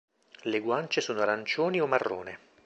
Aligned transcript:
Le 0.45 0.59
guance 0.61 0.99
sono 0.99 1.21
arancioni 1.21 1.79
o 1.79 1.85
marrone. 1.85 2.39